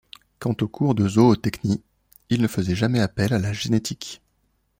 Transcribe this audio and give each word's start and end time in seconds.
Quant 0.39 0.55
aux 0.61 0.67
cours 0.67 0.95
de 0.95 1.07
zootechnie, 1.07 1.83
ils 2.31 2.41
ne 2.41 2.47
faisaient 2.47 2.73
jamais 2.73 2.99
appel 3.01 3.33
à 3.35 3.37
la 3.37 3.53
génétique. 3.53 4.19